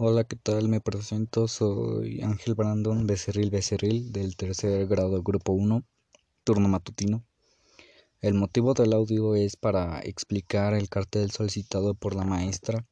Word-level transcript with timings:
Hola, 0.00 0.22
¿qué 0.22 0.36
tal? 0.36 0.68
Me 0.68 0.80
presento, 0.80 1.48
soy 1.48 2.22
Ángel 2.22 2.54
Brandon 2.54 3.04
Becerril 3.04 3.50
Becerril 3.50 4.12
del 4.12 4.36
tercer 4.36 4.86
grado 4.86 5.24
grupo 5.24 5.50
1, 5.50 5.84
turno 6.44 6.68
matutino. 6.68 7.24
El 8.20 8.34
motivo 8.34 8.74
del 8.74 8.92
audio 8.92 9.34
es 9.34 9.56
para 9.56 9.98
explicar 9.98 10.74
el 10.74 10.88
cartel 10.88 11.32
solicitado 11.32 11.94
por 11.94 12.14
la 12.14 12.22
maestra, 12.22 12.86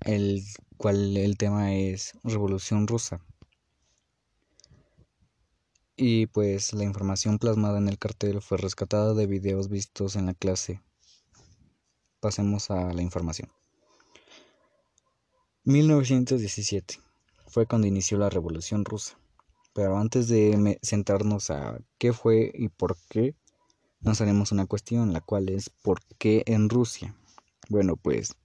el 0.00 0.42
cual 0.78 1.16
el 1.16 1.36
tema 1.36 1.72
es 1.72 2.14
Revolución 2.24 2.88
Rusa. 2.88 3.24
Y 5.96 6.26
pues 6.26 6.72
la 6.72 6.82
información 6.82 7.38
plasmada 7.38 7.78
en 7.78 7.86
el 7.86 7.98
cartel 7.98 8.42
fue 8.42 8.58
rescatada 8.58 9.14
de 9.14 9.28
videos 9.28 9.68
vistos 9.68 10.16
en 10.16 10.26
la 10.26 10.34
clase. 10.34 10.82
Pasemos 12.18 12.72
a 12.72 12.92
la 12.92 13.00
información. 13.02 13.48
1917 15.66 17.00
fue 17.46 17.64
cuando 17.64 17.86
inició 17.86 18.18
la 18.18 18.28
Revolución 18.28 18.84
Rusa. 18.84 19.18
Pero 19.72 19.96
antes 19.96 20.28
de 20.28 20.78
sentarnos 20.82 21.48
a 21.48 21.80
qué 21.96 22.12
fue 22.12 22.52
y 22.54 22.68
por 22.68 22.98
qué, 23.08 23.34
nos 24.02 24.20
haremos 24.20 24.52
una 24.52 24.66
cuestión, 24.66 25.14
la 25.14 25.22
cual 25.22 25.48
es 25.48 25.70
¿por 25.70 26.00
qué 26.18 26.42
en 26.44 26.68
Rusia? 26.68 27.16
Bueno, 27.70 27.96
pues 27.96 28.36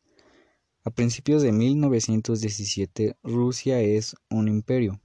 a 0.86 0.92
principios 0.92 1.42
de 1.42 1.52
1917 1.52 3.18
Rusia 3.22 3.81
es 3.81 4.16
un 4.30 4.48
imperio, 4.48 5.02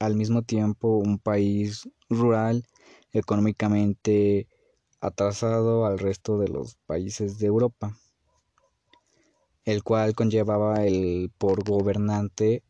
al 0.00 0.16
mismo 0.16 0.42
tiempo 0.42 0.98
un 0.98 1.18
país 1.18 1.88
rural, 2.10 2.66
económicamente 3.14 4.48
atrasado 5.00 5.86
al 5.86 5.98
resto 5.98 6.38
de 6.38 6.48
los 6.48 6.76
países 6.86 7.38
de 7.38 7.46
Europa 7.46 7.96
el 9.64 9.82
cual 9.82 10.14
conllevaba 10.14 10.84
el 10.84 11.30
por 11.38 11.64
gobernante 11.64 12.62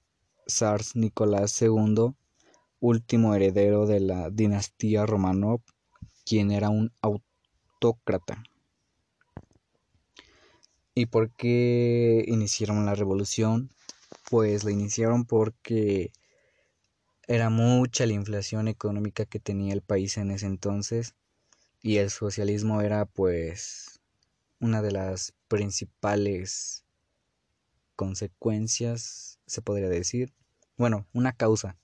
Zars 0.48 0.94
Nicolás 0.96 1.60
II, 1.60 2.14
último 2.80 3.34
heredero 3.34 3.86
de 3.86 4.00
la 4.00 4.30
dinastía 4.30 5.06
Romanov, 5.06 5.60
quien 6.24 6.50
era 6.50 6.70
un 6.70 6.92
autócrata. 7.00 8.42
¿Y 10.94 11.06
por 11.06 11.30
qué 11.30 12.24
iniciaron 12.28 12.86
la 12.86 12.94
revolución? 12.94 13.70
Pues 14.30 14.62
la 14.64 14.70
iniciaron 14.70 15.24
porque 15.24 16.12
era 17.26 17.50
mucha 17.50 18.06
la 18.06 18.12
inflación 18.12 18.68
económica 18.68 19.24
que 19.24 19.40
tenía 19.40 19.72
el 19.72 19.82
país 19.82 20.16
en 20.18 20.30
ese 20.30 20.46
entonces 20.46 21.14
y 21.82 21.96
el 21.96 22.10
socialismo 22.10 22.80
era 22.80 23.06
pues 23.06 23.93
una 24.64 24.80
de 24.80 24.92
las 24.92 25.34
principales 25.46 26.86
consecuencias, 27.96 29.38
se 29.46 29.60
podría 29.60 29.90
decir. 29.90 30.32
Bueno, 30.78 31.06
una 31.12 31.34
causa, 31.34 31.76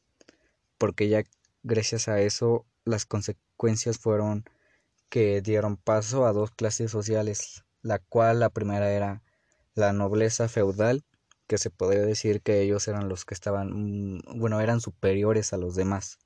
porque 0.78 1.10
ya 1.10 1.24
gracias 1.62 2.08
a 2.08 2.22
eso 2.22 2.64
las 2.86 3.04
consecuencias 3.04 3.98
fueron 3.98 4.44
que 5.10 5.42
dieron 5.42 5.76
paso 5.76 6.24
a 6.24 6.32
dos 6.32 6.52
clases 6.52 6.90
sociales, 6.90 7.66
la 7.82 7.98
cual 7.98 8.40
la 8.40 8.48
primera 8.48 8.90
era 8.90 9.22
la 9.74 9.92
nobleza 9.92 10.48
feudal, 10.48 11.04
que 11.46 11.58
se 11.58 11.68
podría 11.68 12.00
decir 12.00 12.40
que 12.40 12.62
ellos 12.62 12.88
eran 12.88 13.10
los 13.10 13.26
que 13.26 13.34
estaban, 13.34 14.16
mm, 14.16 14.38
bueno, 14.38 14.58
eran 14.62 14.80
superiores 14.80 15.52
a 15.52 15.58
los 15.58 15.74
demás. 15.74 16.18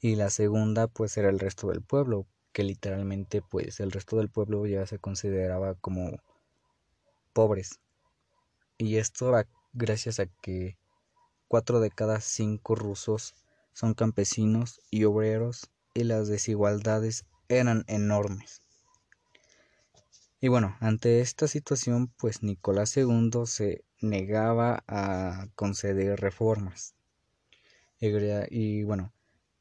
Y 0.00 0.16
la 0.16 0.30
segunda 0.30 0.86
pues 0.86 1.18
era 1.18 1.28
el 1.28 1.38
resto 1.38 1.68
del 1.68 1.82
pueblo, 1.82 2.26
que 2.52 2.64
literalmente 2.64 3.42
pues 3.42 3.80
el 3.80 3.92
resto 3.92 4.16
del 4.16 4.28
pueblo 4.28 4.66
ya 4.66 4.86
se 4.86 4.98
consideraba 4.98 5.74
como 5.74 6.20
pobres. 7.32 7.80
Y 8.78 8.96
esto 8.96 9.32
gracias 9.72 10.20
a 10.20 10.26
que 10.26 10.76
cuatro 11.48 11.80
de 11.80 11.90
cada 11.90 12.20
cinco 12.20 12.74
rusos 12.74 13.34
son 13.72 13.94
campesinos 13.94 14.80
y 14.90 15.04
obreros 15.04 15.70
y 15.94 16.04
las 16.04 16.28
desigualdades 16.28 17.24
eran 17.48 17.84
enormes. 17.88 18.62
Y 20.40 20.48
bueno, 20.48 20.76
ante 20.80 21.20
esta 21.20 21.48
situación, 21.48 22.08
pues 22.16 22.42
Nicolás 22.42 22.96
II 22.96 23.44
se 23.44 23.84
negaba 24.00 24.82
a 24.88 25.48
conceder 25.54 26.18
reformas. 26.18 26.94
Y, 28.00 28.82
bueno, 28.84 29.12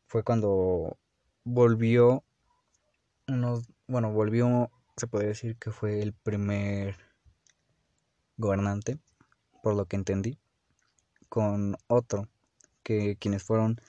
fue 0.08 0.24
cuando 0.24 0.98
volvió 1.44 2.24
unos, 3.30 3.70
bueno, 3.88 4.12
volvió, 4.12 4.72
se 4.98 5.08
podría 5.08 5.30
decir 5.30 5.58
que 5.58 5.72
fue 5.72 6.02
el 6.02 6.14
primer 6.14 6.96
gobernante 8.38 9.00
por 9.62 9.76
lo 9.76 9.86
que 9.86 9.96
entendí, 9.96 10.40
con 11.28 11.76
otro, 11.88 12.28
que 12.84 13.18
quienes 13.18 13.44
fueron 13.44 13.80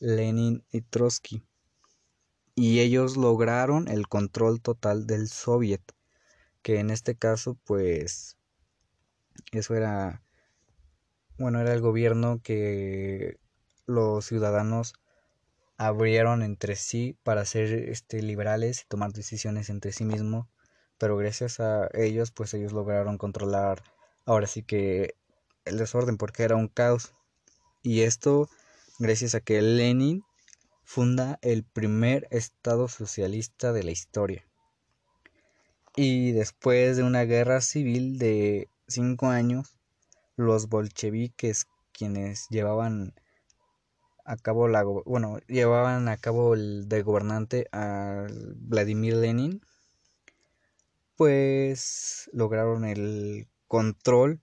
Lenin 0.00 0.64
y 0.70 0.82
Trotsky. 0.82 1.42
Y 2.54 2.80
ellos 2.80 3.16
lograron 3.16 3.88
el 3.88 4.06
control 4.06 4.60
total 4.60 5.06
del 5.06 5.28
soviet, 5.28 5.82
que 6.62 6.78
en 6.78 6.90
este 6.90 7.16
caso 7.16 7.58
pues 7.64 8.36
eso 9.52 9.74
era 9.74 10.22
bueno, 11.36 11.60
era 11.60 11.72
el 11.74 11.80
gobierno 11.80 12.40
que 12.42 13.38
los 13.86 14.26
ciudadanos 14.26 14.94
abrieron 15.76 16.42
entre 16.42 16.76
sí 16.76 17.16
para 17.22 17.44
ser 17.44 17.72
este 17.72 18.22
liberales 18.22 18.82
y 18.82 18.88
tomar 18.88 19.12
decisiones 19.12 19.70
entre 19.70 19.92
sí 19.92 20.04
mismos, 20.04 20.46
pero 20.98 21.16
gracias 21.16 21.60
a 21.60 21.88
ellos 21.94 22.30
pues 22.30 22.54
ellos 22.54 22.72
lograron 22.72 23.18
controlar 23.18 23.82
ahora 24.24 24.46
sí 24.46 24.62
que 24.62 25.14
el 25.64 25.78
desorden 25.78 26.16
porque 26.16 26.44
era 26.44 26.56
un 26.56 26.68
caos. 26.68 27.14
Y 27.82 28.02
esto 28.02 28.48
gracias 28.98 29.34
a 29.34 29.40
que 29.40 29.60
Lenin 29.60 30.22
funda 30.84 31.38
el 31.42 31.64
primer 31.64 32.28
Estado 32.30 32.88
socialista 32.88 33.72
de 33.72 33.82
la 33.82 33.90
historia. 33.90 34.46
Y 35.96 36.32
después 36.32 36.96
de 36.96 37.02
una 37.02 37.22
guerra 37.22 37.60
civil 37.60 38.18
de 38.18 38.68
cinco 38.88 39.28
años, 39.28 39.78
los 40.36 40.68
bolcheviques, 40.68 41.66
quienes 41.92 42.48
llevaban 42.50 43.14
a 44.24 44.36
cabo 44.36 44.68
la 44.68 44.82
bueno 44.82 45.38
llevaban 45.48 46.08
a 46.08 46.16
cabo 46.16 46.54
el 46.54 46.88
de 46.88 47.02
gobernante 47.02 47.68
a 47.72 48.26
Vladimir 48.56 49.16
Lenin 49.16 49.60
pues 51.16 52.28
lograron 52.32 52.84
el 52.84 53.46
control 53.68 54.40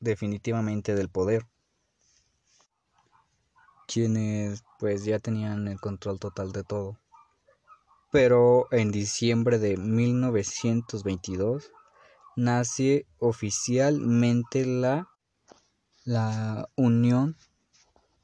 definitivamente 0.00 0.94
del 0.94 1.08
poder. 1.08 1.46
Quienes 3.86 4.64
pues 4.78 5.04
ya 5.04 5.18
tenían 5.18 5.66
el 5.66 5.80
control 5.80 6.20
total 6.20 6.52
de 6.52 6.62
todo. 6.62 6.98
Pero 8.12 8.68
en 8.70 8.90
diciembre 8.90 9.58
de 9.58 9.76
1922 9.76 11.72
nace 12.36 13.06
oficialmente 13.18 14.64
la 14.64 15.08
la 16.04 16.70
Unión 16.74 17.36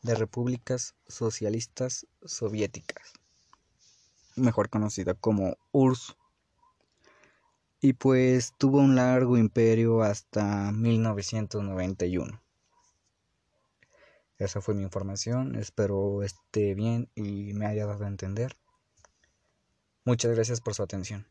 de 0.04 0.14
Repúblicas 0.14 0.94
Socialistas 1.08 2.06
Soviéticas 2.24 3.14
mejor 4.36 4.68
conocida 4.68 5.14
como 5.14 5.56
URSS 5.72 6.16
y 7.80 7.92
pues 7.92 8.54
tuvo 8.56 8.78
un 8.78 8.96
largo 8.96 9.36
imperio 9.36 10.02
hasta 10.02 10.72
1991. 10.72 12.40
Esa 14.38 14.60
fue 14.60 14.74
mi 14.74 14.82
información, 14.82 15.54
espero 15.54 16.22
esté 16.22 16.74
bien 16.74 17.08
y 17.14 17.52
me 17.52 17.66
haya 17.66 17.86
dado 17.86 18.04
a 18.04 18.08
entender. 18.08 18.56
Muchas 20.04 20.32
gracias 20.32 20.60
por 20.60 20.74
su 20.74 20.82
atención. 20.82 21.26